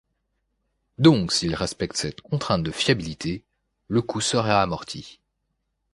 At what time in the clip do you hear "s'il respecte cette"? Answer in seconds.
1.31-2.21